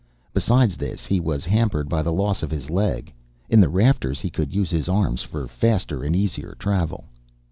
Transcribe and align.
Besides 0.33 0.77
this, 0.77 1.05
he 1.05 1.19
was 1.19 1.45
hampered 1.45 1.87
by 1.87 2.01
the 2.01 2.11
loss 2.11 2.41
of 2.41 2.49
his 2.49 2.71
leg. 2.71 3.13
In 3.51 3.59
the 3.61 3.69
rafters 3.69 4.19
he 4.19 4.31
could 4.31 4.51
use 4.51 4.71
his 4.71 4.89
arms 4.89 5.21
for 5.21 5.47
faster 5.47 6.03
and 6.03 6.15
easier 6.15 6.55
travel. 6.57 7.05